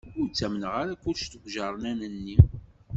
[0.19, 2.37] Ur ttamneɣ ara kullec deg ujernan-nni